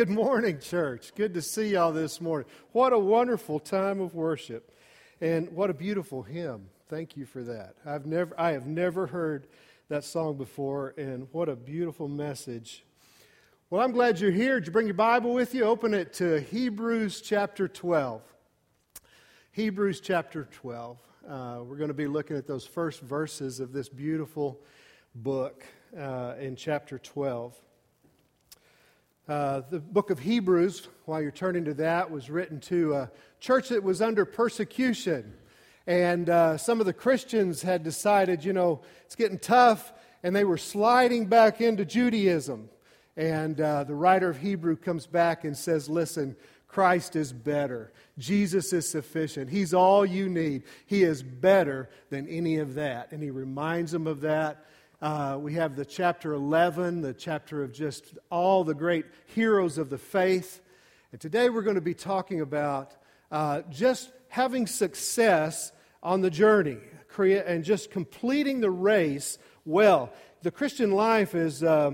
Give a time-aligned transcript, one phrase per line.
[0.00, 1.14] Good morning, church.
[1.14, 2.48] Good to see y'all this morning.
[2.72, 4.74] What a wonderful time of worship.
[5.20, 6.70] And what a beautiful hymn.
[6.88, 7.74] Thank you for that.
[7.84, 9.46] I've never I have never heard
[9.90, 12.82] that song before and what a beautiful message.
[13.68, 14.58] Well, I'm glad you're here.
[14.58, 15.64] Did you bring your Bible with you?
[15.64, 18.22] Open it to Hebrews chapter 12.
[19.52, 20.98] Hebrews chapter 12.
[21.28, 24.62] Uh, we're going to be looking at those first verses of this beautiful
[25.14, 25.62] book
[25.94, 27.60] uh, in chapter 12.
[29.30, 33.68] Uh, the book of Hebrews, while you're turning to that, was written to a church
[33.68, 35.34] that was under persecution.
[35.86, 39.92] And uh, some of the Christians had decided, you know, it's getting tough,
[40.24, 42.70] and they were sliding back into Judaism.
[43.16, 46.34] And uh, the writer of Hebrew comes back and says, listen,
[46.66, 47.92] Christ is better.
[48.18, 49.48] Jesus is sufficient.
[49.48, 50.64] He's all you need.
[50.86, 53.12] He is better than any of that.
[53.12, 54.66] And he reminds them of that.
[55.00, 59.88] Uh, we have the chapter 11, the chapter of just all the great heroes of
[59.88, 60.60] the faith.
[61.10, 62.94] And today we're going to be talking about
[63.30, 66.76] uh, just having success on the journey
[67.18, 70.12] and just completing the race well.
[70.42, 71.92] The Christian life is, uh,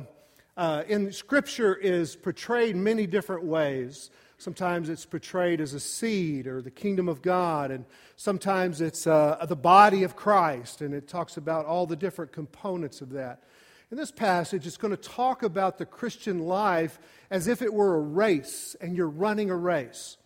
[0.56, 4.11] uh in Scripture, is portrayed many different ways.
[4.39, 9.45] Sometimes it's portrayed as a seed or the kingdom of God, and sometimes it's uh,
[9.48, 13.43] the body of Christ, and it talks about all the different components of that.
[13.91, 16.98] In this passage, it's going to talk about the Christian life
[17.31, 20.19] as if it were a race, and you're running a race.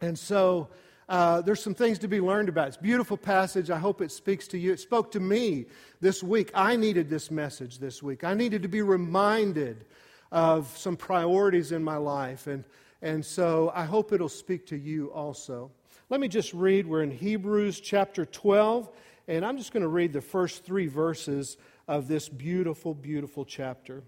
[0.00, 0.68] And so
[1.08, 2.68] uh, there's some things to be learned about.
[2.68, 3.70] It's a beautiful passage.
[3.70, 4.72] I hope it speaks to you.
[4.72, 5.66] It spoke to me
[6.00, 6.50] this week.
[6.54, 8.24] I needed this message this week.
[8.24, 9.84] I needed to be reminded
[10.32, 12.46] of some priorities in my life.
[12.46, 12.64] And
[13.02, 15.70] and so I hope it'll speak to you also.
[16.10, 16.86] Let me just read.
[16.86, 18.88] We're in Hebrews chapter 12,
[19.28, 24.02] and I'm just going to read the first three verses of this beautiful, beautiful chapter.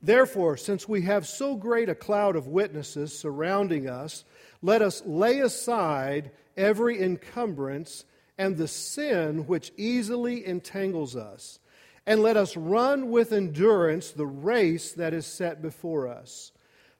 [0.00, 4.24] Therefore, since we have so great a cloud of witnesses surrounding us,
[4.62, 8.04] let us lay aside every encumbrance
[8.38, 11.58] and the sin which easily entangles us,
[12.06, 16.52] and let us run with endurance the race that is set before us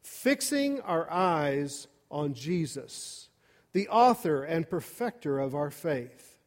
[0.07, 3.29] fixing our eyes on Jesus,
[3.73, 6.39] the author and perfecter of our faith,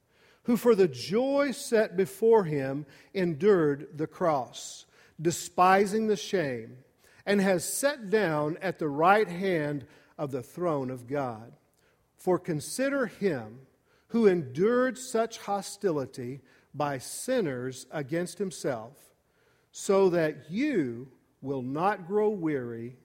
[0.44, 4.86] who for the joy set before him endured the cross,
[5.22, 6.78] despising the shame,
[7.26, 9.86] and has sat down at the right hand
[10.18, 11.52] of the throne of God.
[12.16, 13.60] For consider him
[14.08, 16.40] who endured such hostility
[16.74, 18.94] by sinners against himself,
[19.72, 21.10] so that you
[21.42, 22.96] will not grow weary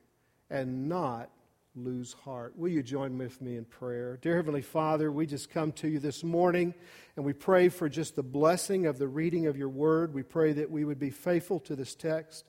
[0.51, 1.31] and not
[1.77, 2.57] lose heart.
[2.57, 4.19] Will you join with me in prayer?
[4.23, 6.75] Dear Heavenly Father, we just come to you this morning
[7.17, 10.15] and we pray for just the blessing of the reading of your word.
[10.15, 12.45] We pray that we would be faithful to this text.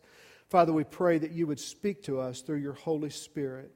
[0.50, 3.72] Father, we pray that you would speak to us through your Holy Spirit.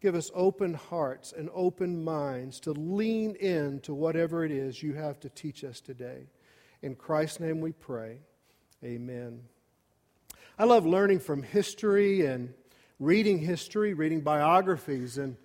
[0.00, 4.94] Give us open hearts and open minds to lean in to whatever it is you
[4.94, 6.26] have to teach us today.
[6.80, 8.18] In Christ's name we pray.
[8.84, 9.42] Amen.
[10.58, 12.52] I love learning from history and
[12.98, 15.18] reading history, reading biographies.
[15.18, 15.36] And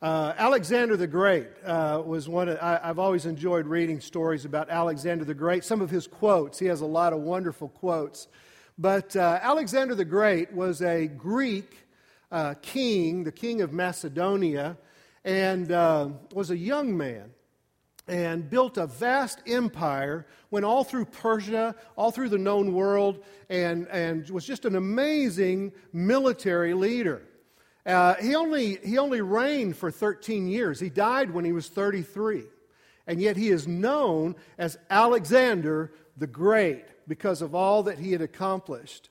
[0.00, 4.70] uh, Alexander the Great uh, was one of, I, have always enjoyed reading stories about
[4.70, 5.64] Alexander the Great.
[5.64, 8.28] Some of his quotes, he has a lot of wonderful quotes.
[8.78, 11.86] But uh, Alexander the Great was a Greek
[12.30, 14.76] uh, king, the king of Macedonia,
[15.24, 17.30] and uh, was a young man
[18.08, 23.86] and built a vast empire, went all through Persia, all through the known world, and,
[23.88, 27.22] and was just an amazing military leader.
[27.84, 30.78] Uh, he, only, he only reigned for 13 years.
[30.78, 32.44] He died when he was 33.
[33.06, 38.22] And yet he is known as Alexander the Great because of all that he had
[38.22, 39.08] accomplished.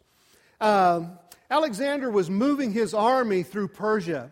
[0.62, 1.18] Um,
[1.50, 4.31] Alexander was moving his army through Persia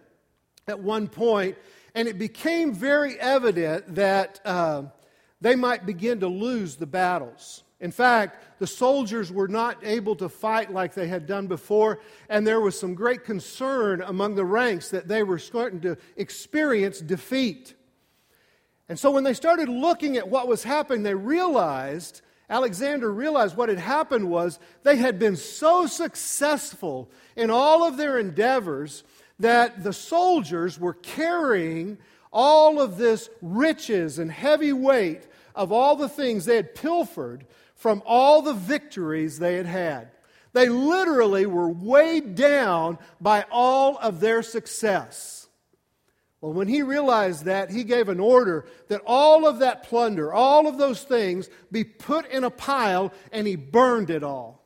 [0.68, 1.58] at one point,
[1.96, 4.84] and it became very evident that uh,
[5.42, 7.64] they might begin to lose the battles.
[7.80, 12.46] In fact, the soldiers were not able to fight like they had done before, and
[12.46, 17.76] there was some great concern among the ranks that they were starting to experience defeat.
[18.90, 23.70] And so when they started looking at what was happening, they realized, Alexander realized what
[23.70, 29.04] had happened was they had been so successful in all of their endeavors
[29.40, 31.98] that the soldiers were carrying
[32.32, 37.46] all of this riches and heavy weight of all the things they had pilfered
[37.76, 40.12] from all the victories they had had.
[40.54, 45.48] They literally were weighed down by all of their success.
[46.42, 50.68] Well, when he realized that, he gave an order that all of that plunder, all
[50.68, 54.59] of those things, be put in a pile and he burned it all.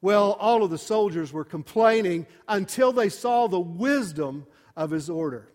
[0.00, 4.46] Well, all of the soldiers were complaining until they saw the wisdom
[4.76, 5.50] of his order.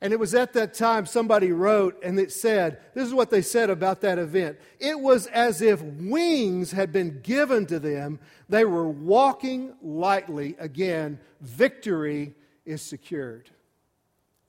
[0.00, 3.42] And it was at that time somebody wrote, and it said, this is what they
[3.42, 4.58] said about that event.
[4.78, 8.20] It was as if wings had been given to them.
[8.48, 10.54] They were walking lightly.
[10.60, 12.34] Again, victory
[12.64, 13.50] is secured.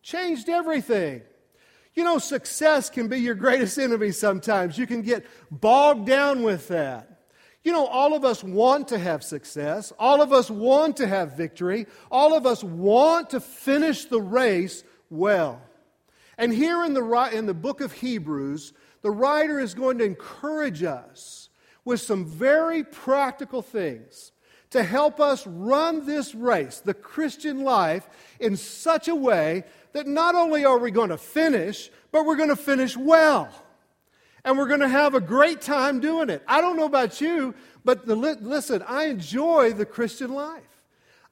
[0.03, 1.23] Changed everything.
[1.95, 4.77] You know, success can be your greatest enemy sometimes.
[4.77, 7.08] You can get bogged down with that.
[7.63, 9.91] You know, all of us want to have success.
[10.00, 11.88] All of us want to have victory.
[12.09, 15.61] All of us want to finish the race well.
[16.38, 18.71] And here in the, in the book of Hebrews,
[19.01, 21.50] the writer is going to encourage us
[21.83, 24.31] with some very practical things
[24.69, 28.07] to help us run this race, the Christian life,
[28.39, 29.63] in such a way
[29.94, 33.50] that not only are we going to finish, but we're going to finish well.
[34.45, 36.44] And we're going to have a great time doing it.
[36.47, 37.53] I don't know about you,
[37.83, 40.63] but the, listen, I enjoy the Christian life.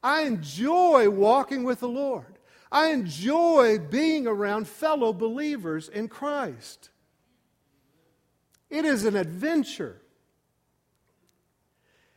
[0.04, 2.38] I enjoy walking with the Lord.
[2.71, 6.89] I enjoy being around fellow believers in Christ.
[8.69, 10.01] It is an adventure.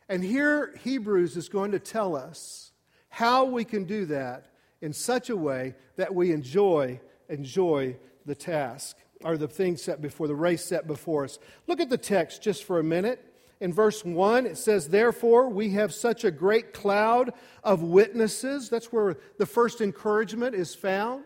[0.09, 2.71] And here, Hebrews is going to tell us
[3.07, 4.47] how we can do that
[4.81, 6.99] in such a way that we enjoy,
[7.29, 7.95] enjoy
[8.25, 11.39] the task or the thing set before, the race set before us.
[11.67, 13.23] Look at the text just for a minute.
[13.59, 17.31] In verse 1, it says, Therefore, we have such a great cloud
[17.63, 18.69] of witnesses.
[18.69, 21.23] That's where the first encouragement is found.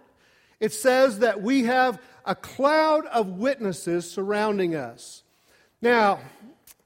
[0.60, 5.24] It says that we have a cloud of witnesses surrounding us.
[5.82, 6.20] Now,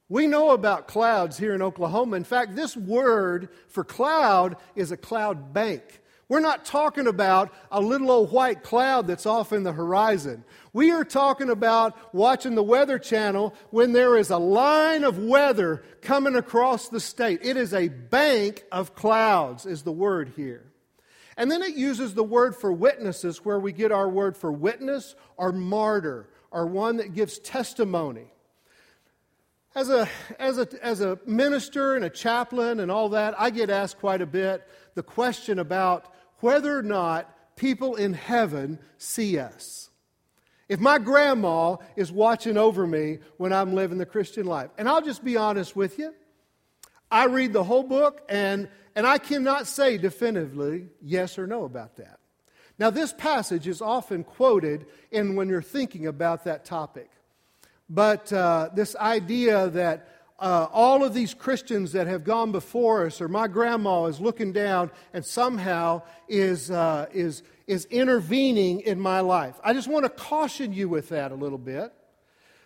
[0.08, 2.18] we know about clouds here in Oklahoma.
[2.18, 6.02] In fact, this word for cloud is a cloud bank.
[6.30, 10.44] We're not talking about a little old white cloud that's off in the horizon.
[10.74, 15.84] We are talking about watching the Weather Channel when there is a line of weather
[16.04, 17.40] coming across the state.
[17.42, 20.72] It is a bank of clouds, is the word here.
[21.36, 25.16] And then it uses the word for witnesses, where we get our word for witness
[25.36, 28.28] or martyr, or one that gives testimony.
[29.74, 33.72] As a, as, a, as a minister and a chaplain and all that, I get
[33.72, 39.89] asked quite a bit the question about whether or not people in heaven see us.
[40.68, 45.01] If my grandma is watching over me when I'm living the Christian life, and I'll
[45.01, 46.13] just be honest with you,
[47.12, 51.95] I read the whole book and, and I cannot say definitively yes or no about
[51.97, 52.19] that.
[52.77, 57.09] Now, this passage is often quoted in when you're thinking about that topic.
[57.89, 60.07] But uh, this idea that
[60.39, 64.51] uh, all of these Christians that have gone before us, or my grandma is looking
[64.53, 69.56] down and somehow is, uh, is, is intervening in my life.
[69.63, 71.94] I just want to caution you with that a little bit.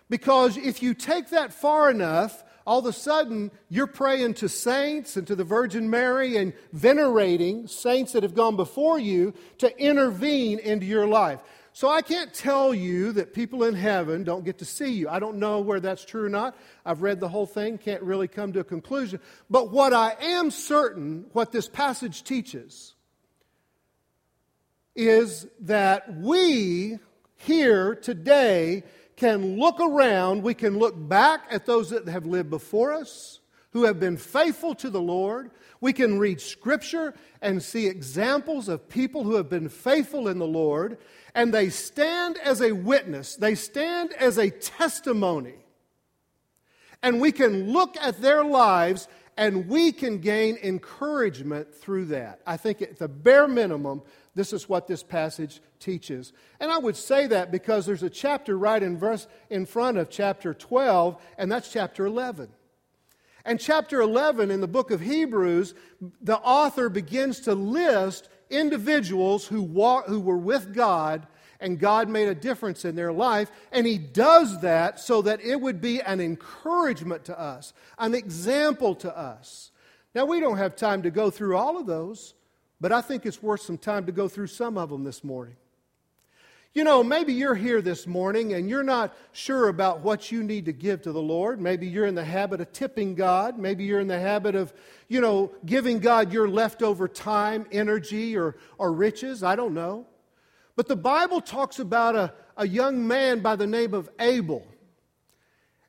[0.10, 5.18] Because if you take that far enough, all of a sudden you're praying to saints
[5.18, 10.60] and to the Virgin Mary and venerating saints that have gone before you to intervene
[10.60, 11.40] into your life.
[11.76, 15.10] So I can't tell you that people in heaven don't get to see you.
[15.10, 16.56] I don't know where that's true or not.
[16.86, 19.20] I've read the whole thing, can't really come to a conclusion.
[19.50, 22.94] But what I am certain, what this passage teaches,
[24.96, 27.00] is that we
[27.38, 28.84] here today
[29.16, 33.40] can look around, we can look back at those that have lived before us,
[33.74, 35.52] who have been faithful to the Lord.
[35.82, 40.48] We can read Scripture and see examples of people who have been faithful in the
[40.48, 40.98] Lord
[41.36, 45.56] and they stand as a witness, they stand as a testimony.
[47.02, 52.40] And we can look at their lives and we can gain encouragement through that.
[52.46, 54.04] I think at the bare minimum,
[54.36, 56.34] this is what this passage teaches.
[56.60, 60.10] And I would say that because there's a chapter right in verse in front of
[60.10, 62.50] chapter 12, and that's chapter 11.
[63.46, 65.74] And chapter 11 in the book of Hebrews,
[66.22, 71.28] the author begins to list individuals who, walk, who were with God
[71.60, 73.50] and God made a difference in their life.
[73.72, 78.96] And He does that so that it would be an encouragement to us, an example
[78.96, 79.72] to us.
[80.14, 82.34] Now, we don't have time to go through all of those,
[82.80, 85.56] but I think it's worth some time to go through some of them this morning.
[86.76, 90.66] You know, maybe you're here this morning and you're not sure about what you need
[90.66, 91.62] to give to the Lord.
[91.62, 93.60] Maybe you're in the habit of tipping God.
[93.60, 94.74] Maybe you're in the habit of,
[95.08, 99.44] you know, giving God your leftover time, energy, or, or riches.
[99.44, 100.08] I don't know.
[100.76, 104.66] But the Bible talks about a, a young man by the name of Abel.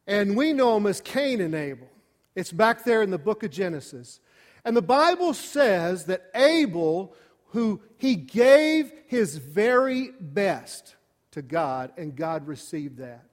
[0.06, 1.88] And we know him as Cain and Abel.
[2.34, 4.20] It's back there in the book of Genesis.
[4.66, 7.14] And the Bible says that Abel
[7.54, 10.96] who he gave his very best
[11.30, 13.25] to God, and God received that.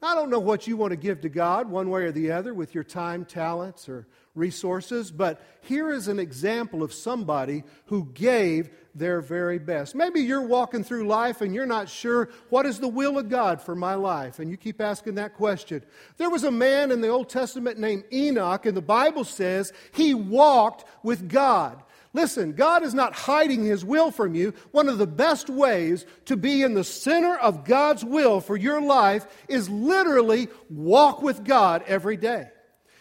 [0.00, 2.52] I don't know what you want to give to God, one way or the other,
[2.52, 8.68] with your time, talents, or resources, but here is an example of somebody who gave
[8.94, 9.94] their very best.
[9.94, 13.60] Maybe you're walking through life and you're not sure what is the will of God
[13.60, 15.82] for my life, and you keep asking that question.
[16.18, 20.12] There was a man in the Old Testament named Enoch, and the Bible says he
[20.12, 21.82] walked with God.
[22.14, 24.54] Listen, God is not hiding His will from you.
[24.70, 28.80] One of the best ways to be in the center of God's will for your
[28.80, 32.48] life is literally walk with God every day.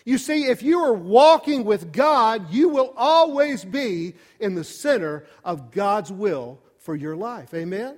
[0.06, 5.26] You see, if you are walking with God, you will always be in the center
[5.44, 7.54] of God's will for your life.
[7.54, 7.98] Amen?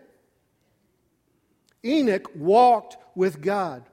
[1.85, 3.83] Enoch walked with God.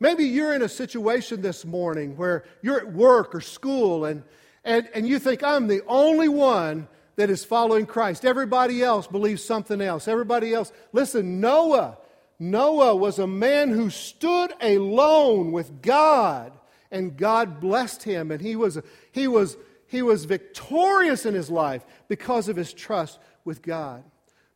[0.00, 4.22] Maybe you're in a situation this morning where you're at work or school and,
[4.64, 8.24] and, and you think, I'm the only one that is following Christ.
[8.24, 10.08] Everybody else believes something else.
[10.08, 10.72] Everybody else.
[10.92, 11.98] Listen, Noah.
[12.40, 16.52] Noah was a man who stood alone with God
[16.90, 18.78] and God blessed him, and he was,
[19.10, 19.56] he was,
[19.88, 24.04] he was victorious in his life because of his trust with God.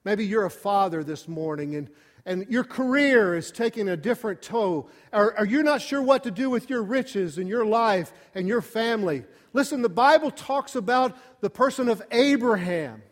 [0.05, 1.91] Maybe you're a father this morning and,
[2.29, 6.31] and your career is taking a different toll, or, or you're not sure what to
[6.31, 9.25] do with your riches and your life and your family.
[9.55, 13.03] Listen, the Bible talks about the person of Abraham.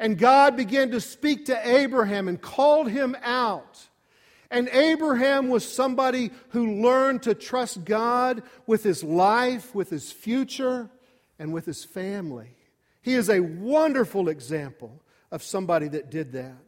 [0.00, 3.78] And God began to speak to Abraham and called him out.
[4.50, 10.90] And Abraham was somebody who learned to trust God with his life, with his future,
[11.38, 12.56] and with his family.
[13.02, 16.58] He is a wonderful example of somebody that did that.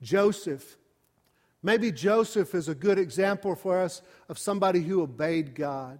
[0.00, 0.78] Joseph.
[1.62, 5.98] Maybe Joseph is a good example for us of somebody who obeyed God,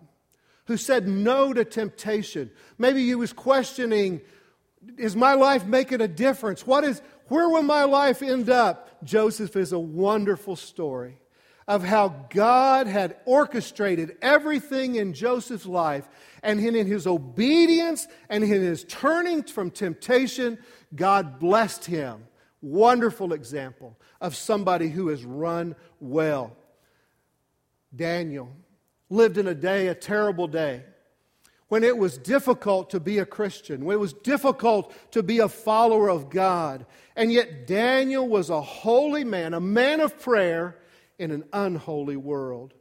[0.66, 2.50] who said no to temptation.
[2.78, 4.20] Maybe he was questioning
[4.96, 6.66] is my life making a difference?
[6.66, 9.04] What is, where will my life end up?
[9.04, 11.18] Joseph is a wonderful story
[11.66, 16.08] of how God had orchestrated everything in Joseph's life,
[16.42, 20.58] and in his obedience and in his turning from temptation,
[20.94, 22.24] God blessed him.
[22.60, 26.56] Wonderful example of somebody who has run well.
[27.94, 28.50] Daniel
[29.10, 30.82] lived in a day, a terrible day,
[31.68, 35.48] when it was difficult to be a Christian, when it was difficult to be a
[35.48, 36.84] follower of God.
[37.14, 40.76] And yet, Daniel was a holy man, a man of prayer
[41.18, 42.74] in an unholy world.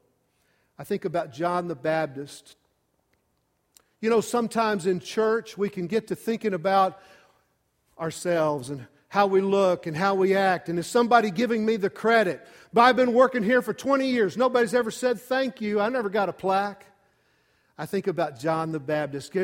[0.79, 2.55] I think about John the Baptist.
[4.00, 7.00] You know, sometimes in church we can get to thinking about
[8.00, 8.86] ourselves and
[9.17, 10.69] how we look and how we act.
[10.69, 12.47] And is somebody giving me the credit?
[12.71, 14.38] But I've been working here for 20 years.
[14.38, 15.81] Nobody's ever said thank you.
[15.81, 16.86] I never got a plaque.
[17.79, 19.36] I think about John the Baptist.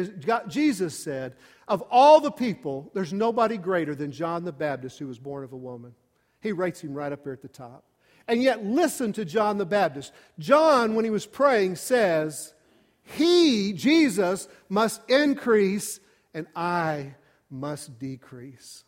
[0.48, 1.34] Jesus said,
[1.68, 5.54] Of all the people, there's nobody greater than John the Baptist who was born of
[5.54, 5.96] a woman.
[6.40, 7.84] He rates him right up there at the top.
[8.28, 10.14] And yet, listen to John the Baptist.
[10.38, 12.54] John, when he was praying, says,
[13.02, 16.00] He, Jesus, must increase
[16.32, 17.16] and I
[17.50, 18.84] must decrease.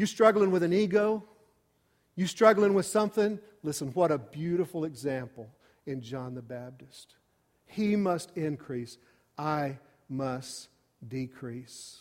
[0.00, 1.22] You struggling with an ego?
[2.16, 3.38] You struggling with something?
[3.62, 5.50] Listen, what a beautiful example
[5.84, 7.16] in John the Baptist.
[7.66, 8.96] He must increase,
[9.36, 9.76] I
[10.08, 10.70] must
[11.06, 12.00] decrease.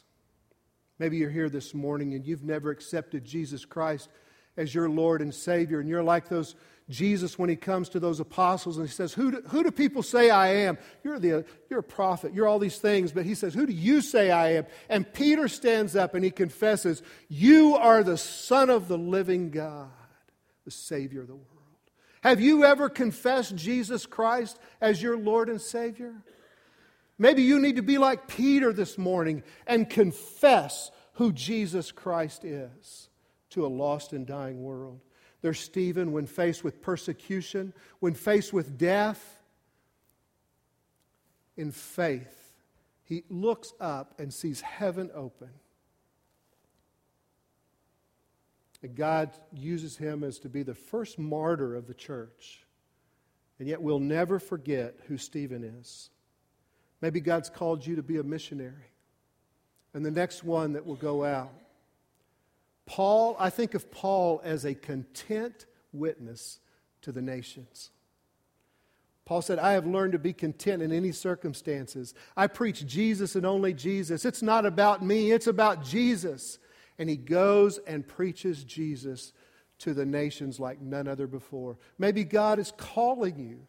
[0.98, 4.08] Maybe you're here this morning and you've never accepted Jesus Christ
[4.56, 5.82] as your Lord and Savior.
[5.82, 6.56] And you're like those
[6.89, 10.01] Jesus when he comes to those apostles and he says, Who do, who do people
[10.01, 10.77] say I am?
[11.03, 12.34] You're, the, you're a prophet.
[12.34, 13.12] You're all these things.
[13.12, 14.65] But he says, Who do you say I am?
[14.89, 19.89] And Peter stands up and he confesses, You are the Son of the living God,
[20.65, 21.46] the Savior of the world.
[22.22, 26.15] Have you ever confessed Jesus Christ as your Lord and Savior?
[27.19, 33.10] Maybe you need to be like Peter this morning and confess who Jesus Christ is
[33.51, 35.01] to a lost and dying world.
[35.41, 39.41] There's Stephen when faced with persecution, when faced with death.
[41.55, 42.53] In faith,
[43.03, 45.50] he looks up and sees heaven open.
[48.81, 52.65] And God uses him as to be the first martyr of the church.
[53.60, 56.10] And yet we'll never forget who Stephen is.
[57.01, 58.91] Maybe God's called you to be a missionary.
[59.93, 61.51] And the next one that will go out
[62.89, 66.60] Paul, I think of Paul as a content witness
[67.03, 67.91] to the nations.
[69.25, 72.15] Paul said, I have learned to be content in any circumstances.
[72.36, 74.25] I preach Jesus and only Jesus.
[74.25, 76.58] It's not about me, it's about Jesus.
[76.98, 79.34] And he goes and preaches Jesus
[79.77, 81.77] to the nations like none other before.
[82.00, 83.67] Maybe God is calling you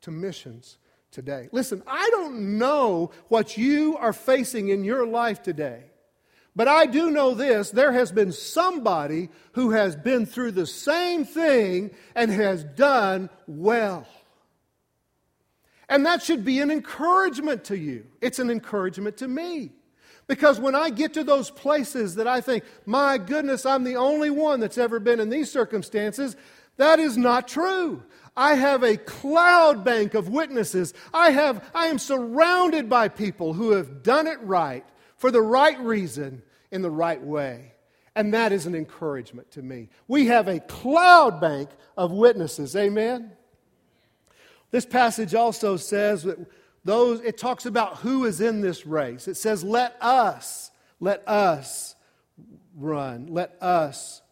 [0.00, 0.78] to missions
[1.12, 1.48] today.
[1.52, 5.89] Listen, I don't know what you are facing in your life today.
[6.56, 11.24] But I do know this there has been somebody who has been through the same
[11.24, 14.06] thing and has done well.
[15.88, 18.06] And that should be an encouragement to you.
[18.20, 19.72] It's an encouragement to me.
[20.28, 24.30] Because when I get to those places that I think, my goodness, I'm the only
[24.30, 26.36] one that's ever been in these circumstances,
[26.76, 28.04] that is not true.
[28.36, 30.94] I have a cloud bank of witnesses.
[31.12, 34.84] I, have, I am surrounded by people who have done it right
[35.20, 37.74] for the right reason in the right way.
[38.16, 39.90] And that is an encouragement to me.
[40.08, 42.74] We have a cloud bank of witnesses.
[42.74, 43.30] Amen?
[44.70, 46.38] This passage also says that
[46.84, 49.28] those, it talks about who is in this race.
[49.28, 51.96] It says, let us, let us
[52.74, 53.26] run.
[53.26, 54.22] Let us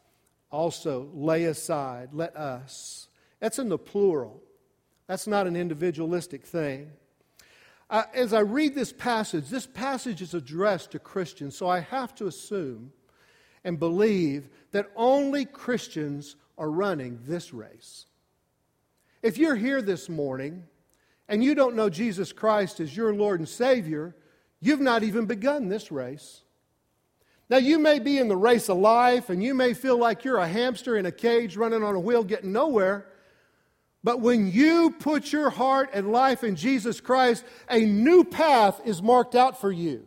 [0.50, 2.14] also lay aside.
[2.14, 3.09] Let us.
[3.40, 4.42] That's in the plural.
[5.07, 6.92] That's not an individualistic thing.
[7.90, 12.14] Uh, as I read this passage, this passage is addressed to Christians, so I have
[12.16, 12.92] to assume
[13.64, 18.07] and believe that only Christians are running this race.
[19.23, 20.64] If you're here this morning
[21.28, 24.14] and you don't know Jesus Christ as your Lord and Savior,
[24.61, 26.42] you've not even begun this race.
[27.50, 30.38] Now, you may be in the race of life and you may feel like you're
[30.38, 33.07] a hamster in a cage running on a wheel getting nowhere.
[34.09, 39.03] But when you put your heart and life in Jesus Christ, a new path is
[39.03, 40.07] marked out for you.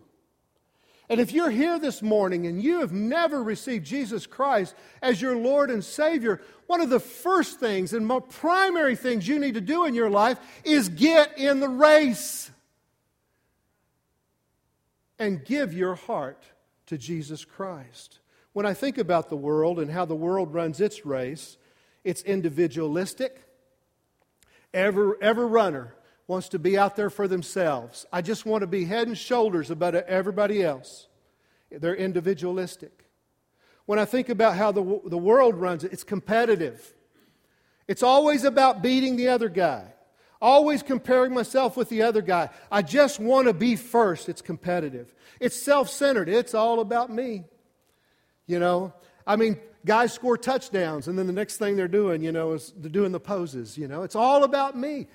[1.07, 5.37] And if you're here this morning and you have never received Jesus Christ as your
[5.37, 9.85] Lord and Savior, one of the first things and primary things you need to do
[9.85, 12.49] in your life is get in the race
[15.19, 16.43] and give your heart
[16.87, 18.17] to Jesus Christ.
[18.53, 21.55] When I think about the world and how the world runs its race,
[22.03, 23.43] it's individualistic.
[24.73, 25.95] Every, every runner
[26.27, 28.05] wants to be out there for themselves.
[28.11, 31.07] I just want to be head and shoulders above everybody else.
[31.69, 33.05] They're individualistic.
[33.85, 36.93] When I think about how the, the world runs it, it's competitive.
[37.87, 39.93] It's always about beating the other guy,
[40.41, 42.49] always comparing myself with the other guy.
[42.71, 44.29] I just want to be first.
[44.29, 45.13] It's competitive.
[45.39, 46.29] It's self centered.
[46.29, 47.43] It's all about me.
[48.47, 48.93] You know,
[49.25, 52.73] I mean, guys score touchdowns, and then the next thing they're doing, you know, is
[52.77, 53.77] they're doing the poses.
[53.77, 55.07] You know, it's all about me.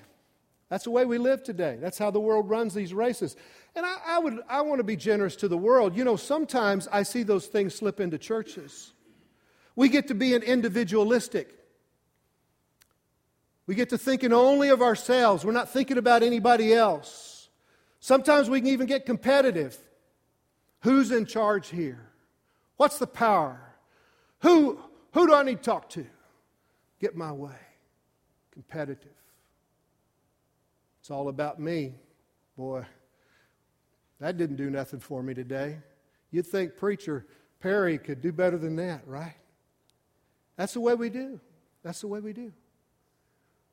[0.69, 1.77] That's the way we live today.
[1.79, 3.35] That's how the world runs these races.
[3.75, 5.95] And I, I, would, I want to be generous to the world.
[5.95, 8.91] You know, sometimes I see those things slip into churches.
[9.75, 11.53] We get to be an individualistic.
[13.65, 15.45] We get to thinking only of ourselves.
[15.45, 17.49] We're not thinking about anybody else.
[17.99, 19.77] Sometimes we can even get competitive.
[20.81, 22.09] Who's in charge here?
[22.77, 23.66] What's the power?
[24.41, 24.79] Who,
[25.13, 26.05] who do I need to talk to?
[26.99, 27.55] Get my way.
[28.51, 29.11] Competitive.
[30.99, 31.95] It's all about me.
[32.57, 32.85] Boy,
[34.19, 35.77] that didn't do nothing for me today.
[36.31, 37.25] You'd think Preacher
[37.59, 39.35] Perry could do better than that, right?
[40.55, 41.39] That's the way we do.
[41.83, 42.51] That's the way we do.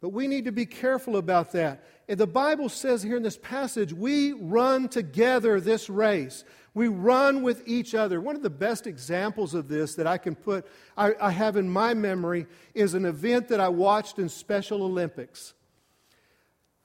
[0.04, 1.82] But we need to be careful about that.
[2.10, 6.44] And the Bible says here in this passage, we run together this race.
[6.74, 8.20] We run with each other.
[8.20, 11.70] One of the best examples of this that I can put, I, I have in
[11.70, 15.54] my memory, is an event that I watched in Special Olympics.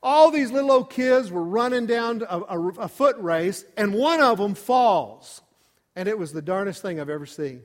[0.02, 4.22] All these little old kids were running down a, a, a foot race, and one
[4.22, 5.42] of them falls.
[5.94, 7.64] And it was the darnest thing I've ever seen.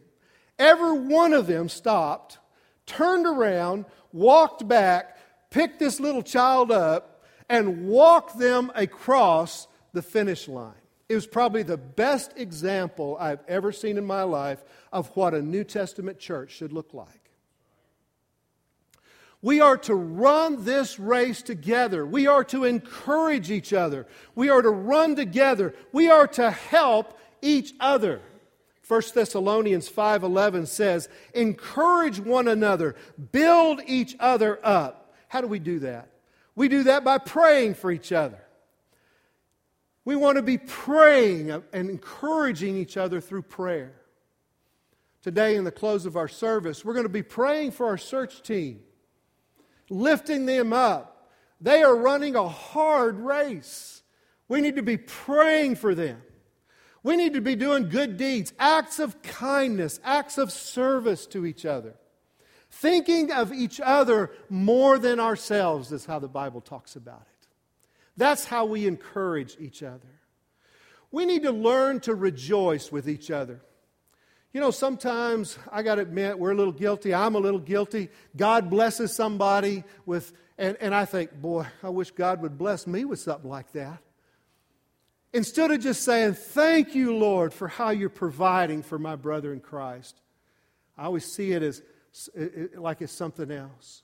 [0.59, 2.39] Every one of them stopped,
[2.87, 5.14] turned around, walked back,
[5.55, 10.75] picked this little child up, and walked them across the finish line.
[11.09, 15.41] It was probably the best example I've ever seen in my life of what a
[15.41, 17.31] New Testament church should look like.
[19.43, 22.05] We are to run this race together.
[22.05, 24.09] We are to encourage each other.
[24.35, 25.73] We are to run together.
[25.93, 28.23] We are to help each other.
[28.89, 32.97] 1 Thessalonians 5:11 says, "Encourage one another,
[33.31, 35.03] build each other up."
[35.35, 36.11] How do we do that?
[36.55, 38.39] We do that by praying for each other.
[40.05, 43.95] We want to be praying and encouraging each other through prayer.
[45.23, 48.45] Today, in the close of our service, we're going to be praying for our search
[48.45, 48.83] team
[49.91, 51.33] lifting them up.
[51.61, 54.05] They are running a hard race.
[54.47, 56.23] We need to be praying for them.
[57.03, 61.67] We need to be doing good deeds, acts of kindness, acts of service to each
[61.67, 61.97] other.
[62.77, 67.49] Thinking of each other more than ourselves is how the Bible talks about it.
[68.17, 70.21] That's how we encourage each other.
[71.13, 73.61] We need to learn to rejoice with each other.
[74.53, 77.15] You know, sometimes I got to admit, we're a little guilty.
[77.15, 78.11] I'm a little guilty.
[78.37, 83.05] God blesses somebody with, and, and I think, boy, I wish God would bless me
[83.05, 84.03] with something like that.
[85.33, 89.61] Instead of just saying, Thank you, Lord, for how you're providing for my brother in
[89.61, 90.21] Christ,
[90.99, 91.81] I always see it as
[92.77, 94.03] like it's something else.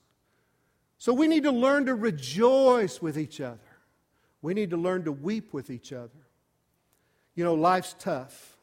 [0.99, 3.59] So we need to learn to rejoice with each other.
[4.43, 6.11] We need to learn to weep with each other.
[7.35, 8.57] You know, life's tough.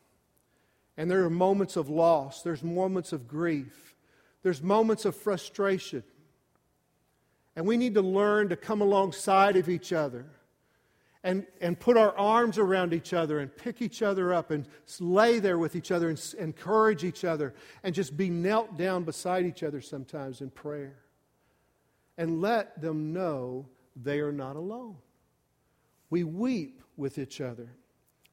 [0.98, 3.96] And there are moments of loss, there's moments of grief,
[4.42, 6.04] there's moments of frustration.
[7.56, 10.26] And we need to learn to come alongside of each other
[11.24, 14.68] and, and put our arms around each other and pick each other up and
[15.00, 17.54] lay there with each other and encourage each other
[17.84, 20.98] and just be knelt down beside each other sometimes in prayer.
[22.18, 24.98] And let them know they are not alone.
[26.10, 27.70] We weep with each other.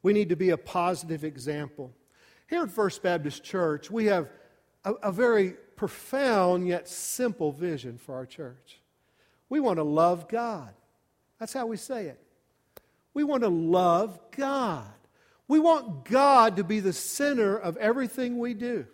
[0.03, 1.93] We need to be a positive example.
[2.49, 4.29] Here at First Baptist Church, we have
[4.85, 8.81] a, a very profound yet simple vision for our church.
[9.49, 10.73] We want to love God.
[11.39, 12.21] That's how we say it.
[13.15, 14.85] We want to love God.
[15.47, 18.87] We want God to be the center of everything we do.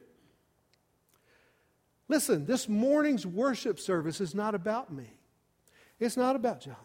[2.09, 5.07] Listen, this morning's worship service is not about me.
[5.99, 6.77] It's not about John.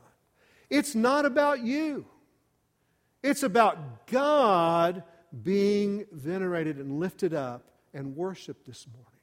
[0.69, 2.05] It's not about you.
[3.23, 5.03] It's about God
[5.43, 9.14] being venerated and lifted up and worshiped this morning.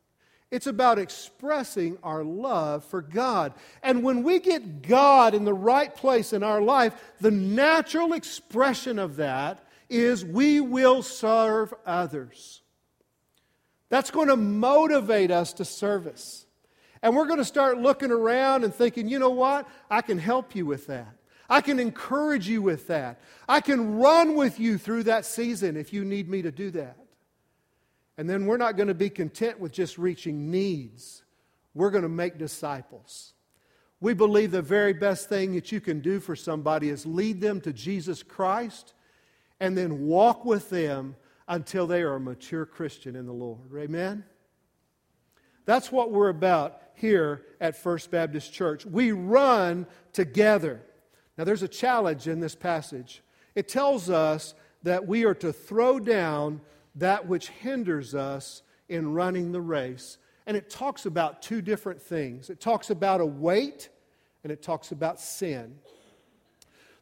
[0.53, 3.55] It's about expressing our love for God.
[3.83, 8.99] And when we get God in the right place in our life, the natural expression
[8.99, 12.61] of that is we will serve others.
[13.89, 16.45] That's going to motivate us to service.
[17.01, 19.67] And we're going to start looking around and thinking, you know what?
[19.91, 21.17] I can help you with that.
[21.49, 23.23] I can encourage you with that.
[23.49, 26.99] I can run with you through that season if you need me to do that.
[28.19, 31.23] And then we're not going to be content with just reaching needs.
[31.75, 33.33] We're going to make disciples.
[34.01, 37.61] We believe the very best thing that you can do for somebody is lead them
[37.63, 38.95] to Jesus Christ
[39.61, 41.15] and then walk with them
[41.47, 43.71] until they are a mature Christian in the Lord.
[43.77, 44.25] Amen?
[45.65, 48.85] That's what we're about here at First Baptist Church.
[48.85, 50.83] We run together.
[51.39, 53.23] Now, there's a challenge in this passage.
[53.55, 56.61] It tells us that we are to throw down
[56.97, 60.19] that which hinders us in running the race.
[60.47, 63.89] And it talks about two different things it talks about a weight
[64.43, 65.77] and it talks about sin.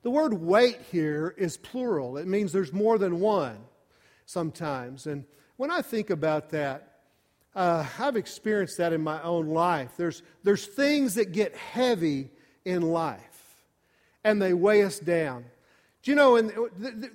[0.02, 3.58] The word weight here is plural, it means there's more than one
[4.26, 5.06] sometimes.
[5.06, 5.24] And
[5.56, 6.86] when I think about that,
[7.54, 9.90] uh, I've experienced that in my own life.
[9.96, 12.30] There's, there's things that get heavy
[12.64, 13.56] in life,
[14.22, 15.44] and they weigh us down.
[16.02, 16.52] Do you know, in,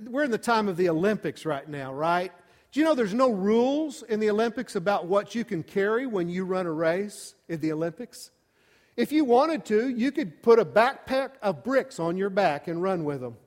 [0.05, 2.31] we're in the time of the Olympics right now, right?
[2.75, 6.27] Do you know there's no rules in the Olympics about what you can carry when
[6.27, 8.31] you run a race in the Olympics?
[8.97, 12.83] If you wanted to, you could put a backpack of bricks on your back and
[12.83, 13.37] run with them.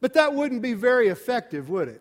[0.00, 2.00] But that wouldn't be very effective, would it?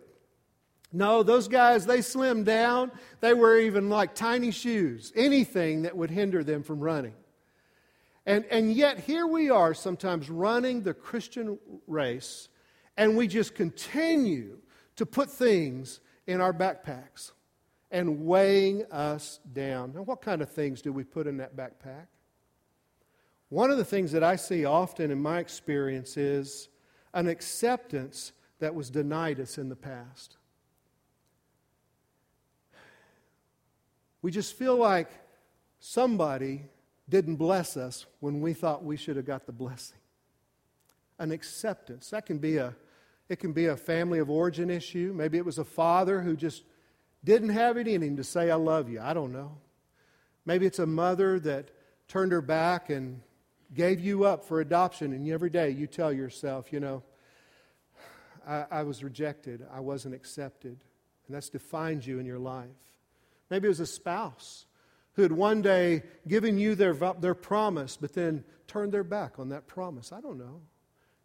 [0.93, 2.93] No, those guys, they slimmed down.
[3.19, 7.15] They were even like tiny shoes, anything that would hinder them from running.
[8.25, 12.47] And, and yet, here we are sometimes running the Christian race,
[12.95, 14.59] and we just continue
[14.95, 17.31] to put things in our backpacks
[17.89, 19.93] and weighing us down.
[19.95, 22.07] Now, what kind of things do we put in that backpack?
[23.49, 26.67] One of the things that I see often in my experience is
[27.13, 30.35] an acceptance that was denied us in the past.
[34.21, 35.09] We just feel like
[35.79, 36.65] somebody
[37.07, 39.99] didn't bless us when we thought we should have got the blessing.
[41.19, 42.09] An acceptance.
[42.09, 42.75] That can be a
[43.29, 45.13] it can be a family of origin issue.
[45.15, 46.63] Maybe it was a father who just
[47.23, 49.01] didn't have it in him to say, I love you.
[49.01, 49.57] I don't know.
[50.45, 51.71] Maybe it's a mother that
[52.07, 53.21] turned her back and
[53.73, 57.03] gave you up for adoption, and every day you tell yourself, you know,
[58.47, 60.77] I, I was rejected, I wasn't accepted.
[61.27, 62.69] And that's defined you in your life.
[63.49, 64.65] Maybe it was a spouse
[65.13, 69.49] who had one day given you their, their promise, but then turned their back on
[69.49, 70.13] that promise.
[70.13, 70.61] I don't know.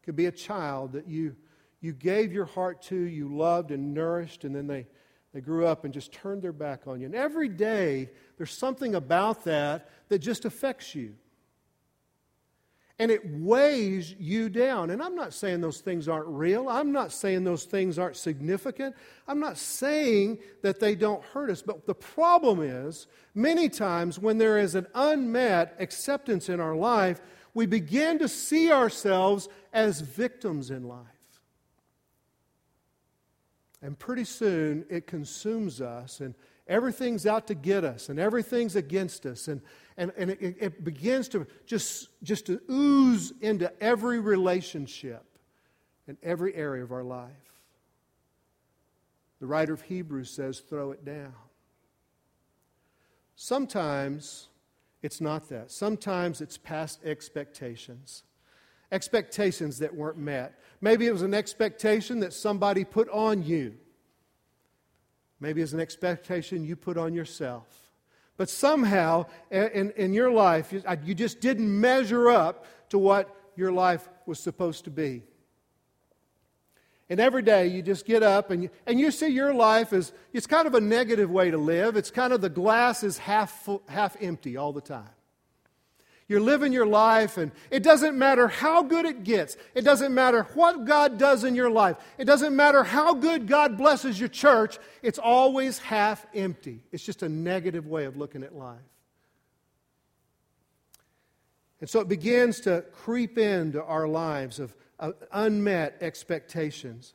[0.00, 1.36] It could be a child that you
[1.82, 4.86] you gave your heart to, you loved and nourished, and then they,
[5.34, 7.06] they grew up and just turned their back on you.
[7.06, 11.16] And every day, there's something about that that just affects you.
[13.00, 14.90] And it weighs you down.
[14.90, 16.68] And I'm not saying those things aren't real.
[16.68, 18.94] I'm not saying those things aren't significant.
[19.26, 21.62] I'm not saying that they don't hurt us.
[21.62, 27.20] But the problem is, many times when there is an unmet acceptance in our life,
[27.54, 31.21] we begin to see ourselves as victims in life.
[33.82, 36.34] And pretty soon it consumes us, and
[36.68, 39.48] everything's out to get us, and everything's against us.
[39.48, 39.60] And,
[39.96, 45.24] and, and it, it begins to just, just to ooze into every relationship
[46.06, 47.30] and every area of our life.
[49.40, 51.34] The writer of Hebrews says, throw it down.
[53.34, 54.46] Sometimes
[55.02, 55.72] it's not that.
[55.72, 58.22] Sometimes it's past expectations.
[58.92, 60.56] Expectations that weren't met.
[60.80, 63.74] Maybe it was an expectation that somebody put on you.
[65.40, 67.66] Maybe it's an expectation you put on yourself.
[68.36, 70.72] But somehow in, in your life,
[71.04, 75.24] you just didn't measure up to what your life was supposed to be.
[77.10, 80.12] And every day you just get up and you, and you see your life as
[80.32, 81.96] it's kind of a negative way to live.
[81.96, 85.10] It's kind of the glass is half, full, half empty all the time.
[86.28, 89.56] You're living your life, and it doesn't matter how good it gets.
[89.74, 91.96] It doesn't matter what God does in your life.
[92.18, 94.78] It doesn't matter how good God blesses your church.
[95.02, 96.80] It's always half empty.
[96.92, 98.78] It's just a negative way of looking at life.
[101.80, 107.12] And so it begins to creep into our lives of, of unmet expectations.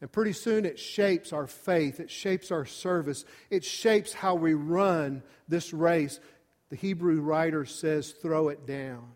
[0.00, 4.54] And pretty soon it shapes our faith, it shapes our service, it shapes how we
[4.54, 6.20] run this race.
[6.70, 9.08] The Hebrew writer says, throw it down.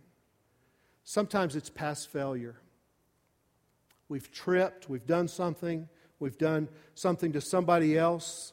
[1.05, 2.57] Sometimes it's past failure.
[4.09, 8.53] We've tripped, we've done something, we've done something to somebody else,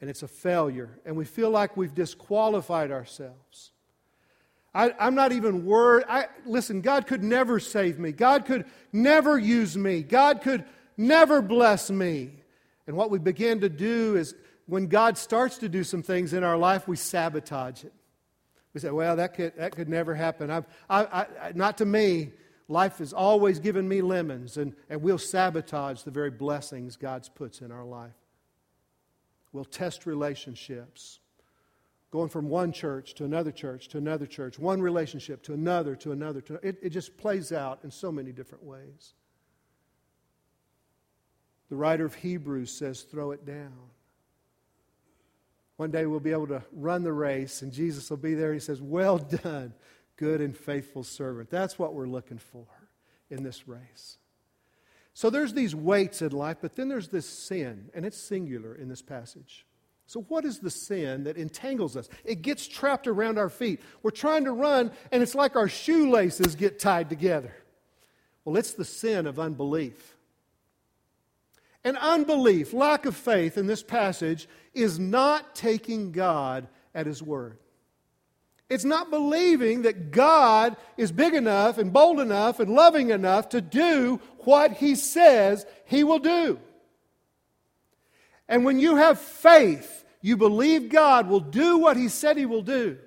[0.00, 0.98] and it's a failure.
[1.06, 3.72] And we feel like we've disqualified ourselves.
[4.74, 6.04] I, am not even worried.
[6.08, 8.10] I, listen, God could never save me.
[8.12, 10.02] God could never use me.
[10.02, 10.64] God could
[10.96, 12.32] never bless me.
[12.86, 14.34] And what we begin to do is
[14.66, 17.92] when God starts to do some things in our life, we sabotage it.
[18.72, 20.50] We say, well, that could, that could never happen.
[20.50, 22.32] I've, I, I, not to me.
[22.66, 27.60] Life has always given me lemons, and, and we'll sabotage the very blessings God's puts
[27.60, 28.14] in our life.
[29.52, 31.20] We'll test relationships
[32.10, 36.12] going from one church to another church to another church, one relationship to another to
[36.12, 36.40] another.
[36.40, 39.12] To, it, it just plays out in so many different ways.
[41.68, 43.72] The writer of Hebrews says, throw it down.
[45.76, 48.52] One day we'll be able to run the race, and Jesus will be there.
[48.52, 49.74] He says, Well done,
[50.16, 51.50] good and faithful servant.
[51.50, 52.66] That's what we're looking for
[53.30, 54.18] in this race.
[55.14, 58.88] So there's these weights in life, but then there's this sin, and it's singular in
[58.88, 59.64] this passage.
[60.06, 62.08] So, what is the sin that entangles us?
[62.24, 63.80] It gets trapped around our feet.
[64.02, 67.54] We're trying to run, and it's like our shoelaces get tied together.
[68.44, 70.13] Well, it's the sin of unbelief.
[71.84, 77.58] And unbelief, lack of faith in this passage, is not taking God at His word.
[78.70, 83.60] It's not believing that God is big enough and bold enough and loving enough to
[83.60, 86.58] do what He says He will do.
[88.48, 92.62] And when you have faith, you believe God will do what He said He will
[92.62, 92.98] do,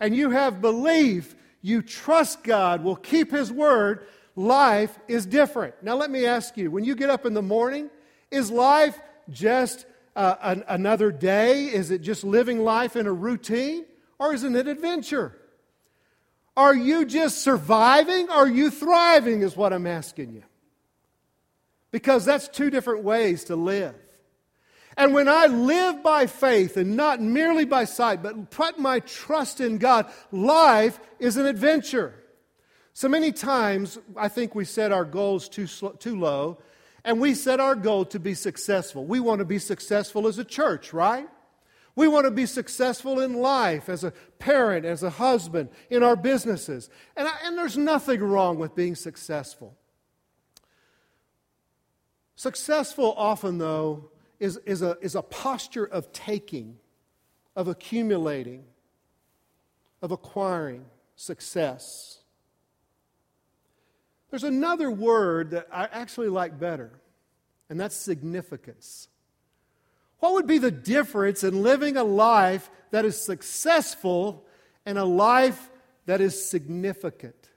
[0.00, 5.74] and you have belief, you trust God will keep His word, life is different.
[5.82, 7.90] Now, let me ask you when you get up in the morning,
[8.32, 8.98] is life
[9.30, 11.66] just uh, an, another day?
[11.66, 13.84] Is it just living life in a routine?
[14.18, 15.36] Or is it an adventure?
[16.56, 18.28] Are you just surviving?
[18.28, 20.42] Are you thriving, is what I'm asking you.
[21.90, 23.94] Because that's two different ways to live.
[24.96, 29.60] And when I live by faith and not merely by sight, but put my trust
[29.60, 32.14] in God, life is an adventure.
[32.92, 36.58] So many times, I think we set our goals too, too low
[37.04, 39.04] and we set our goal to be successful.
[39.04, 41.28] We want to be successful as a church, right?
[41.94, 46.16] We want to be successful in life as a parent, as a husband, in our
[46.16, 46.88] businesses.
[47.16, 49.76] And, I, and there's nothing wrong with being successful.
[52.34, 54.10] Successful often, though,
[54.40, 56.78] is, is, a, is a posture of taking,
[57.54, 58.64] of accumulating,
[60.00, 62.21] of acquiring success.
[64.32, 66.90] There's another word that I actually like better,
[67.68, 69.08] and that's significance.
[70.20, 74.46] What would be the difference in living a life that is successful
[74.86, 75.68] and a life
[76.06, 77.50] that is significant?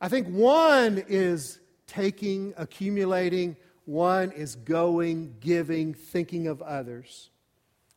[0.00, 7.30] I think one is taking, accumulating, one is going, giving, thinking of others.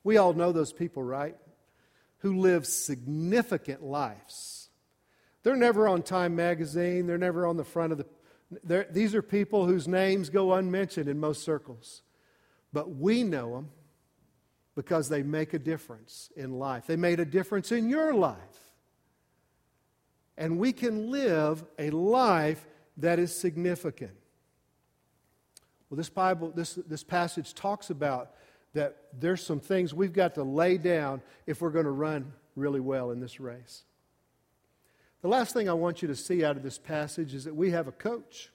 [0.03, 1.35] We all know those people, right?
[2.19, 4.58] Who live significant lives
[5.43, 8.88] they're never on Time magazine, they're never on the front of the.
[8.91, 12.02] These are people whose names go unmentioned in most circles.
[12.73, 13.69] But we know them
[14.75, 16.88] because they make a difference in life.
[16.88, 18.38] They made a difference in your life.
[20.38, 22.65] And we can live a life
[22.97, 24.13] that is significant.
[25.89, 28.32] Well, this Bible, this, this passage talks about
[28.73, 32.80] that there's some things we've got to lay down if we're going to run really
[32.80, 33.84] well in this race.
[35.21, 37.71] The last thing I want you to see out of this passage is that we
[37.71, 38.49] have a coach.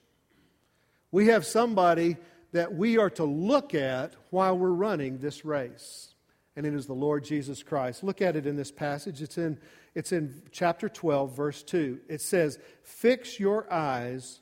[1.11, 2.16] We have somebody
[2.53, 6.14] that we are to look at while we're running this race.
[6.57, 8.05] and it is the Lord Jesus Christ.
[8.05, 9.20] Look at it in this passage.
[9.20, 9.59] It's in,
[9.96, 11.98] it's in chapter 12, verse 2.
[12.09, 14.40] It says, Fix your eyes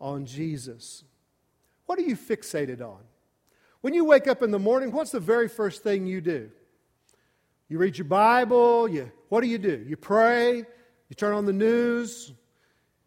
[0.00, 1.04] on Jesus.
[1.86, 2.98] What are you fixated on?
[3.80, 6.50] When you wake up in the morning, what's the very first thing you do?
[7.68, 9.84] You read your Bible, you, what do you do?
[9.86, 10.64] You pray,
[11.08, 12.32] you turn on the news,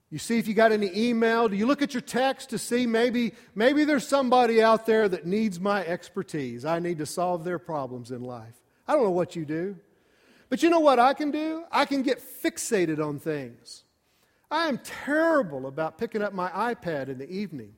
[0.09, 1.47] you see if you got any email.
[1.47, 5.25] Do you look at your text to see maybe, maybe there's somebody out there that
[5.25, 6.65] needs my expertise?
[6.65, 8.55] I need to solve their problems in life.
[8.87, 9.75] I don't know what you do.
[10.49, 11.63] But you know what I can do?
[11.71, 13.83] I can get fixated on things.
[14.49, 17.73] I am terrible about picking up my iPad in the evening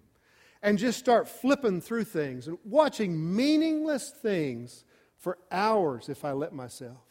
[0.64, 4.86] and just start flipping through things and watching meaningless things
[5.18, 7.02] for hours if I let myself.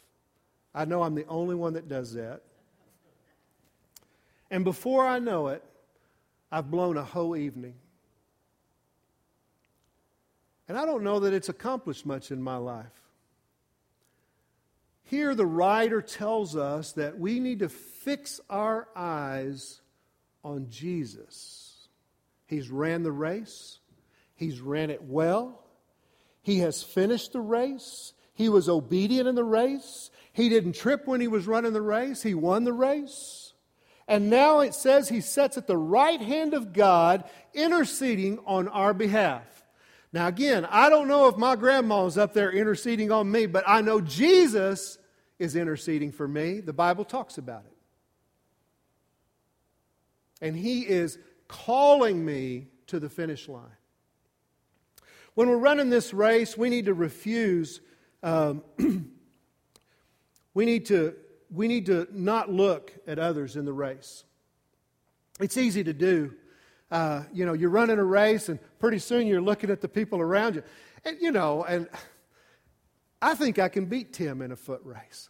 [0.75, 2.41] I know I'm the only one that does that.
[4.51, 5.63] And before I know it,
[6.51, 7.75] I've blown a whole evening.
[10.69, 12.87] And I don't know that it's accomplished much in my life.
[15.03, 19.81] Here, the writer tells us that we need to fix our eyes
[20.45, 21.89] on Jesus.
[22.47, 23.81] He's ran the race,
[24.37, 25.65] He's ran it well,
[26.43, 31.21] He has finished the race, He was obedient in the race, He didn't trip when
[31.21, 33.50] He was running the race, He won the race.
[34.11, 37.23] And now it says he sits at the right hand of God,
[37.55, 39.45] interceding on our behalf.
[40.13, 43.63] Now, again, I don't know if my grandma is up there interceding on me, but
[43.69, 44.99] I know Jesus
[45.39, 46.59] is interceding for me.
[46.59, 47.77] The Bible talks about it.
[50.45, 53.63] And he is calling me to the finish line.
[55.35, 57.81] When we're running this race, we need to refuse,
[58.25, 58.65] um,
[60.55, 61.15] we need to
[61.53, 64.25] we need to not look at others in the race.
[65.41, 66.35] It's easy to do.
[66.91, 70.21] Uh, you know, you're running a race, and pretty soon you're looking at the people
[70.21, 70.63] around you.
[71.05, 71.89] And, you know, and
[73.23, 75.29] I think I can beat Tim in a foot race.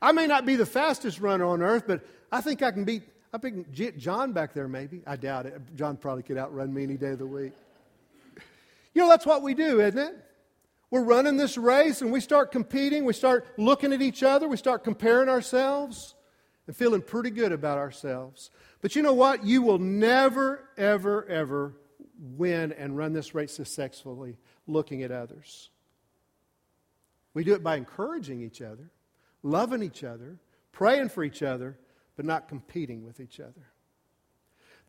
[0.00, 3.02] I may not be the fastest runner on earth, but I think I can beat,
[3.32, 5.02] I think John back there maybe.
[5.06, 5.60] I doubt it.
[5.76, 7.52] John probably could outrun me any day of the week.
[8.94, 10.24] You know, that's what we do, isn't it?
[10.90, 13.04] We're running this race and we start competing.
[13.04, 14.48] We start looking at each other.
[14.48, 16.14] We start comparing ourselves
[16.66, 18.50] and feeling pretty good about ourselves.
[18.80, 19.44] But you know what?
[19.44, 21.74] You will never, ever, ever
[22.18, 25.70] win and run this race successfully looking at others.
[27.34, 28.90] We do it by encouraging each other,
[29.42, 30.38] loving each other,
[30.72, 31.78] praying for each other,
[32.16, 33.70] but not competing with each other.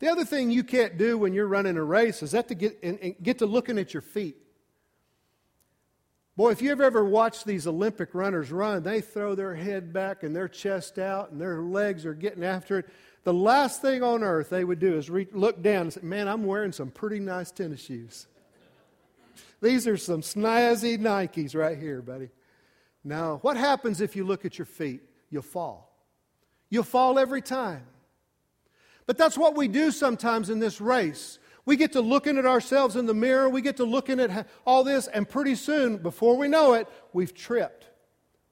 [0.00, 2.78] The other thing you can't do when you're running a race is that to get,
[2.82, 4.36] and, and get to looking at your feet.
[6.36, 10.34] Boy, if you've ever watched these Olympic runners run, they throw their head back and
[10.34, 12.88] their chest out and their legs are getting after it.
[13.24, 16.28] The last thing on earth they would do is re- look down and say, Man,
[16.28, 18.26] I'm wearing some pretty nice tennis shoes.
[19.60, 22.30] These are some snazzy Nikes right here, buddy.
[23.04, 25.02] Now, what happens if you look at your feet?
[25.30, 25.94] You'll fall.
[26.70, 27.84] You'll fall every time.
[29.06, 31.38] But that's what we do sometimes in this race.
[31.64, 34.82] We get to looking at ourselves in the mirror, we get to looking at all
[34.82, 37.86] this, and pretty soon, before we know it, we've tripped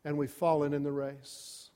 [0.04, 1.70] and we've fallen in the race.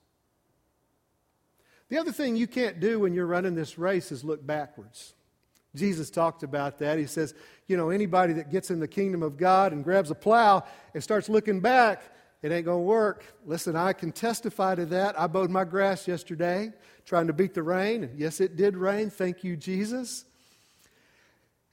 [1.89, 5.15] The other thing you can't do when you're running this race is look backwards.
[5.75, 6.99] Jesus talked about that.
[6.99, 7.35] He says,
[7.67, 11.03] you know, anybody that gets in the kingdom of God and grabs a plow and
[11.03, 12.03] starts looking back,
[12.43, 13.25] it ain't going to work.
[13.45, 15.21] Listen, I can testify to that.
[15.21, 16.73] I mowed my grass yesterday
[17.05, 18.11] trying to beat the rain.
[18.17, 19.11] Yes, it did rain.
[19.11, 20.25] Thank you, Jesus.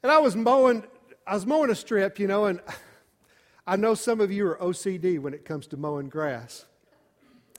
[0.03, 0.83] And I was mowing,
[1.27, 2.59] I was mowing a strip, you know, and
[3.67, 6.65] I know some of you are OCD when it comes to mowing grass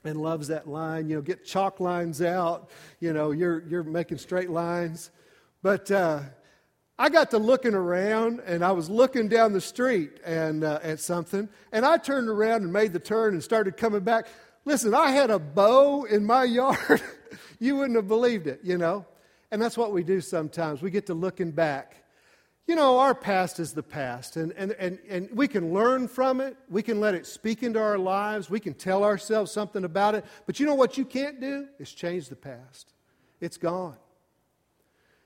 [0.03, 1.07] and loves that line.
[1.07, 2.69] You know, get chalk lines out.
[2.99, 5.09] You know, you're, you're making straight lines.
[5.61, 6.19] But uh,
[6.99, 10.99] I got to looking around and I was looking down the street and uh, at
[10.99, 11.47] something.
[11.71, 14.27] And I turned around and made the turn and started coming back.
[14.65, 17.01] Listen, I had a bow in my yard.
[17.59, 19.05] you wouldn't have believed it, you know.
[19.49, 20.81] And that's what we do sometimes.
[20.81, 22.02] We get to looking back
[22.65, 26.39] you know, our past is the past, and, and, and, and we can learn from
[26.39, 26.55] it.
[26.69, 28.49] We can let it speak into our lives.
[28.49, 30.23] We can tell ourselves something about it.
[30.45, 31.67] But you know what you can't do?
[31.77, 32.93] Is change the past.
[33.41, 33.97] It's gone.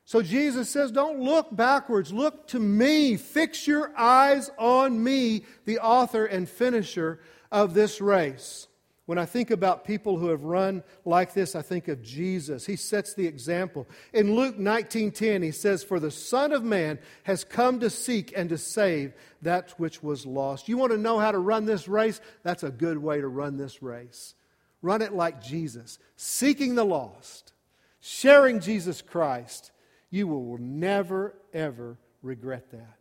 [0.03, 2.11] So Jesus says, Don't look backwards.
[2.11, 3.17] Look to me.
[3.17, 7.19] Fix your eyes on me, the author and finisher
[7.51, 8.67] of this race.
[9.07, 12.65] When I think about people who have run like this, I think of Jesus.
[12.65, 13.87] He sets the example.
[14.11, 18.49] In Luke 19:10, he says, "For the Son of Man has come to seek and
[18.49, 22.19] to save that which was lost." You want to know how to run this race?
[22.43, 24.35] That's a good way to run this race.
[24.81, 27.53] Run it like Jesus, seeking the lost,
[28.01, 29.71] sharing Jesus Christ.
[30.09, 32.99] You will never ever regret that.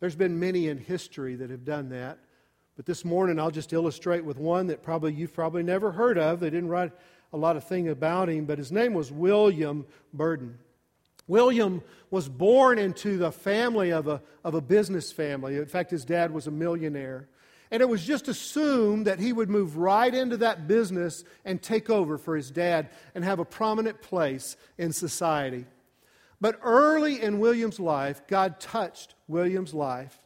[0.00, 2.18] There's been many in history that have done that.
[2.82, 6.40] But this morning I'll just illustrate with one that probably you've probably never heard of.
[6.40, 6.90] They didn't write
[7.32, 10.58] a lot of thing about him, but his name was William Borden.
[11.28, 15.58] William was born into the family of a, of a business family.
[15.58, 17.28] In fact, his dad was a millionaire.
[17.70, 21.88] And it was just assumed that he would move right into that business and take
[21.88, 25.66] over for his dad and have a prominent place in society.
[26.40, 30.18] But early in William's life, God touched William's life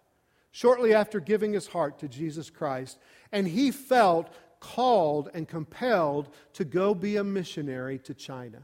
[0.56, 2.98] shortly after giving his heart to Jesus Christ,
[3.30, 8.62] and he felt called and compelled to go be a missionary to China.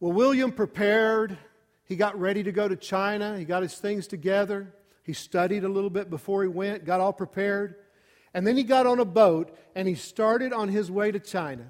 [0.00, 1.38] Well, William prepared.
[1.84, 3.38] He got ready to go to China.
[3.38, 4.74] He got his things together.
[5.04, 7.76] He studied a little bit before he went, got all prepared.
[8.34, 11.68] And then he got on a boat and he started on his way to China.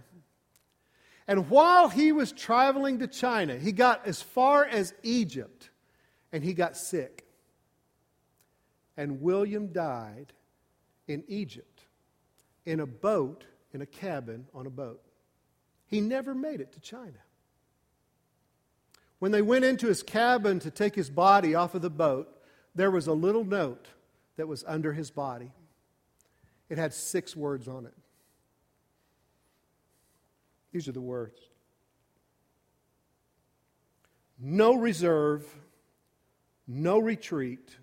[1.29, 5.69] And while he was traveling to China, he got as far as Egypt
[6.33, 7.27] and he got sick.
[8.97, 10.33] And William died
[11.09, 11.83] in Egypt
[12.65, 15.03] in a boat, in a cabin on a boat.
[15.87, 17.19] He never made it to China.
[19.19, 22.29] When they went into his cabin to take his body off of the boat,
[22.75, 23.87] there was a little note
[24.37, 25.53] that was under his body.
[26.69, 27.95] It had six words on it.
[30.73, 31.39] These are the words
[34.39, 35.47] No reserve,
[36.67, 37.77] no retreat,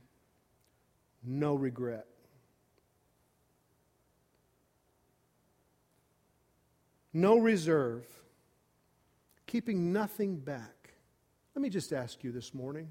[1.24, 2.06] no regret.
[7.12, 8.06] No reserve,
[9.48, 10.80] keeping nothing back
[11.60, 12.88] let me just ask you this morning.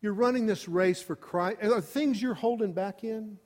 [0.00, 1.64] You're running this race for Christ.
[1.64, 3.38] Are things you're holding back in?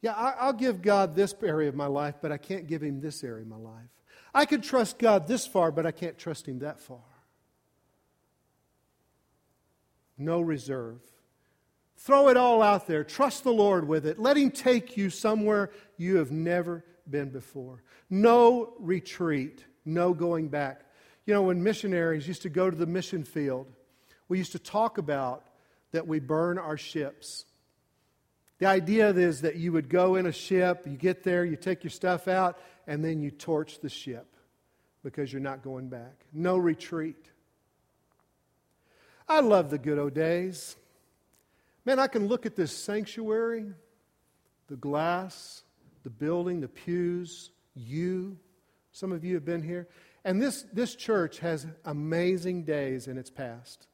[0.00, 3.00] Yeah, I, will give God this area of my life, but I can't give Him
[3.00, 3.90] this area of my life.
[4.32, 6.98] I could trust God this far, but I can't trust Him that far.
[10.16, 11.00] No reserve.
[11.96, 13.04] Throw it all out there.
[13.04, 14.18] Trust the Lord with it.
[14.18, 17.82] Let Him take you somewhere you have never been before.
[18.10, 19.64] No retreat.
[19.84, 20.82] No going back.
[21.26, 23.66] You know, when missionaries used to go to the mission field,
[24.28, 25.44] we used to talk about
[25.92, 27.44] that we burn our ships.
[28.58, 31.84] The idea is that you would go in a ship, you get there, you take
[31.84, 34.26] your stuff out, and then you torch the ship
[35.02, 36.24] because you're not going back.
[36.32, 37.30] No retreat.
[39.28, 40.76] I love the good old days.
[41.84, 43.66] Man, I can look at this sanctuary,
[44.68, 45.62] the glass,
[46.02, 48.38] the building, the pews, you.
[48.92, 49.88] Some of you have been here.
[50.24, 53.86] And this, this church has amazing days in its past.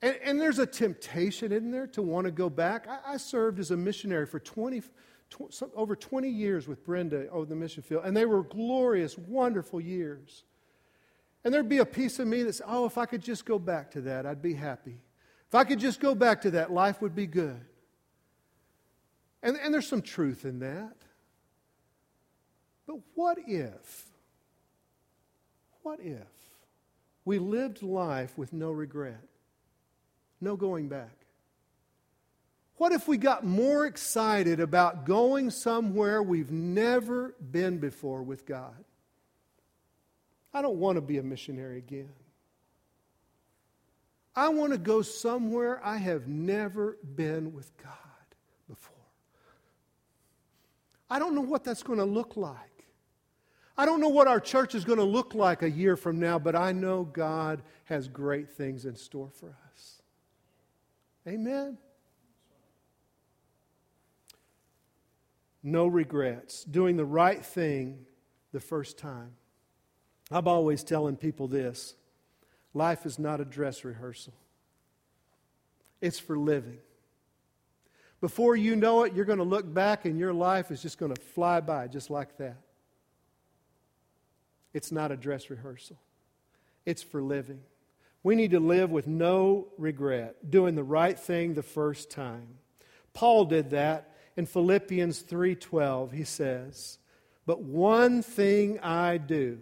[0.00, 2.86] And, and there's a temptation, isn't there, to want to go back?
[2.88, 4.82] I, I served as a missionary for 20,
[5.30, 9.80] tw- over 20 years with Brenda over the mission field, and they were glorious, wonderful
[9.80, 10.44] years.
[11.44, 13.58] And there'd be a piece of me that says, oh, if I could just go
[13.58, 15.00] back to that, I'd be happy.
[15.52, 17.60] If I could just go back to that, life would be good.
[19.42, 20.96] And, and there's some truth in that.
[22.86, 24.06] But what if
[25.82, 26.26] what if
[27.26, 29.28] we lived life with no regret,
[30.40, 31.18] no going back?
[32.78, 38.84] What if we got more excited about going somewhere we've never been before with God?
[40.54, 42.08] I don't want to be a missionary again.
[44.34, 47.92] I want to go somewhere I have never been with God
[48.68, 48.94] before.
[51.10, 52.86] I don't know what that's going to look like.
[53.76, 56.38] I don't know what our church is going to look like a year from now,
[56.38, 60.02] but I know God has great things in store for us.
[61.26, 61.78] Amen.
[65.62, 66.64] No regrets.
[66.64, 68.06] Doing the right thing
[68.52, 69.32] the first time.
[70.30, 71.94] I'm always telling people this
[72.74, 74.34] life is not a dress rehearsal,
[76.00, 76.78] it's for living.
[78.20, 81.12] Before you know it, you're going to look back and your life is just going
[81.12, 82.56] to fly by just like that.
[84.72, 85.98] It's not a dress rehearsal,
[86.86, 87.60] it's for living.
[88.22, 92.46] We need to live with no regret, doing the right thing the first time.
[93.14, 96.12] Paul did that in Philippians 3:12.
[96.12, 96.98] He says,
[97.46, 99.60] "But one thing I do,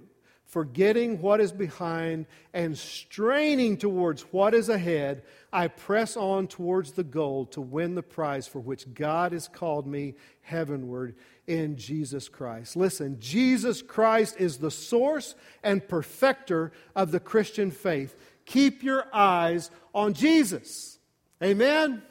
[0.50, 5.22] forgetting what is behind and straining towards what is ahead,
[5.52, 9.86] I press on towards the goal to win the prize for which God has called
[9.86, 11.14] me heavenward
[11.46, 12.76] in Jesus Christ.
[12.76, 18.16] Listen, Jesus Christ is the source and perfecter of the Christian faith.
[18.44, 20.98] Keep your eyes on Jesus.
[21.40, 22.02] Amen.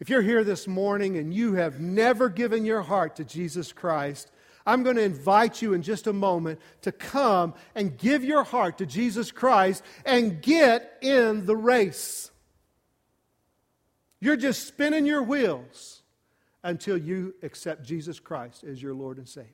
[0.00, 4.32] If you're here this morning and you have never given your heart to Jesus Christ,
[4.66, 8.78] I'm going to invite you in just a moment to come and give your heart
[8.78, 12.30] to Jesus Christ and get in the race.
[14.20, 16.02] You're just spinning your wheels
[16.62, 19.48] until you accept Jesus Christ as your Lord and Savior.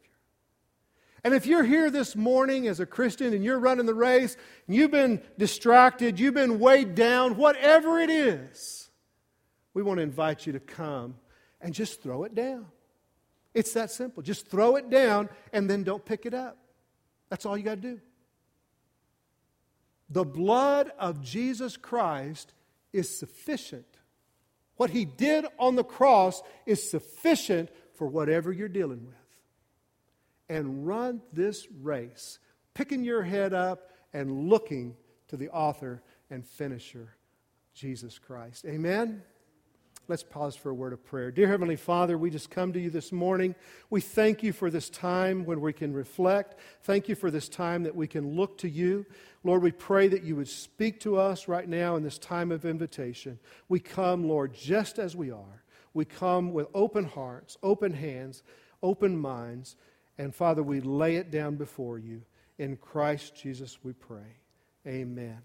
[1.23, 4.37] And if you're here this morning as a Christian and you're running the race,
[4.67, 8.91] and you've been distracted, you've been weighed down, whatever it is,
[9.75, 11.17] we want to invite you to come
[11.61, 12.67] and just throw it down.
[13.57, 14.23] It's that simple.
[14.23, 16.59] Just throw it down and then don't pick it up.
[17.31, 18.01] That's all you got to do.
[20.11, 22.53] The blood of Jesus Christ
[22.93, 23.87] is sufficient.
[24.77, 29.17] What he did on the cross is sufficient for whatever you're dealing with
[30.51, 32.39] and run this race,
[32.75, 34.95] picking your head up and looking
[35.29, 37.17] to the author and finisher,
[37.73, 38.67] Jesus Christ.
[38.67, 39.23] Amen.
[40.09, 41.33] Let's pause for a word of prayer.
[41.33, 43.57] Dear Heavenly Father, we just come to you this morning.
[43.91, 46.61] We thank you for this time when we can reflect.
[46.83, 49.05] Thank you for this time that we can look to you.
[49.43, 52.65] Lord, we pray that you would speak to us right now in this time of
[52.65, 53.41] invitation.
[53.69, 55.65] We come, Lord, just as we are.
[55.93, 58.45] We come with open hearts, open hands,
[58.85, 59.75] open minds.
[60.19, 62.23] And Father, we lay it down before you.
[62.59, 64.37] In Christ Jesus we pray.
[64.87, 65.43] Amen.